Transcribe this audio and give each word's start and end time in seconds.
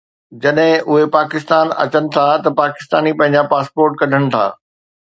جڏهن 0.45 0.79
اهي 0.93 1.03
پاڪستان 1.17 1.67
اچن 1.85 2.03
ٿا 2.17 2.25
ته 2.43 2.57
پاڪستاني 2.63 3.11
پنهنجا 3.21 3.41
پاسپورٽ 3.55 3.91
ڪڍن 4.03 4.29
ٿا 4.37 4.45